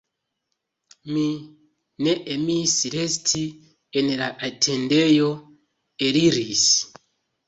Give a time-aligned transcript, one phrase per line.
[1.15, 1.25] Mi
[2.07, 3.41] ne emis resti
[4.01, 5.27] en la atendejo,
[6.09, 6.65] eliris.